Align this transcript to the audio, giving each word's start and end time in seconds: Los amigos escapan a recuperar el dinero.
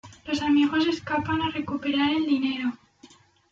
Los 0.25 0.41
amigos 0.41 0.87
escapan 0.87 1.43
a 1.43 1.51
recuperar 1.51 2.09
el 2.11 2.25
dinero. 2.25 2.73